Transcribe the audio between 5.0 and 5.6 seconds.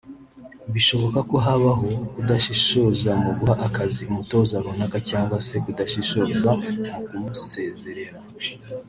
cyangwa se